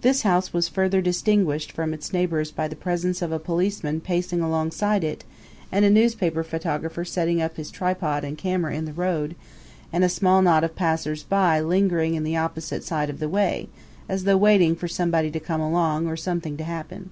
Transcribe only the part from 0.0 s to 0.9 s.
This house was